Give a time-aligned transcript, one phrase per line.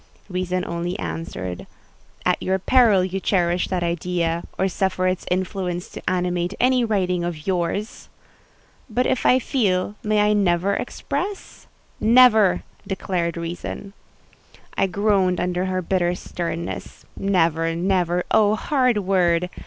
[0.29, 1.67] Reason only answered,
[2.25, 7.23] "At your peril you cherish that idea, or suffer its influence to animate any writing
[7.23, 8.09] of yours!"
[8.89, 11.67] "But if I feel, may I never express?"
[11.99, 13.93] "Never!" declared Reason.
[14.75, 17.05] I groaned under her bitter sternness.
[17.15, 19.51] Never—never—oh, hard word!